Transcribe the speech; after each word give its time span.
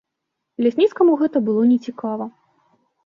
Лясніцкаму 0.65 1.17
гэта 1.21 1.37
было 1.49 1.61
нецікава. 1.73 2.25